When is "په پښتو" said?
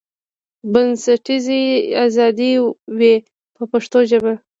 3.55-3.99